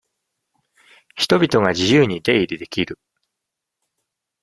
[1.13, 2.97] 人々が自由に出入りできる。